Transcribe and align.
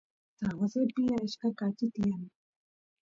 San 0.39 0.49
Josepi 0.59 1.03
achka 1.23 1.47
kachi 1.59 1.85
tiyan 1.93 2.23